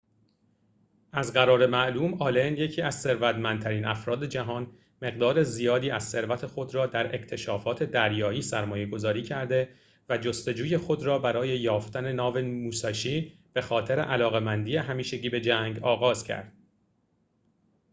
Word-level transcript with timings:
از 1.11 1.33
قرار 1.33 1.65
معلوم 1.65 2.21
آلن 2.21 2.57
یکی 2.57 2.81
از 2.81 3.01
ثروتمندترین 3.01 3.85
افراد 3.85 4.25
جهان 4.25 4.73
مقدار 5.01 5.43
زیادی 5.43 5.91
از 5.91 6.03
ثروت 6.09 6.45
خود 6.45 6.75
را 6.75 6.85
در 6.87 7.15
اکتشافات 7.15 7.83
دریایی 7.83 8.41
سرمایه‌گذاری 8.41 9.23
کرده 9.23 9.75
و 10.09 10.17
جستجوی 10.17 10.77
خود 10.77 11.03
را 11.03 11.19
برای 11.19 11.49
یافتن 11.59 12.11
ناو 12.11 12.41
موساشی 12.41 13.33
ب 13.55 13.61
خاطر 13.61 13.99
علاقه‌مندی 13.99 14.77
همیشگی 14.77 15.29
به 15.29 15.41
جنگ 15.41 15.79
آغاز 15.83 16.23
کرد 16.23 16.51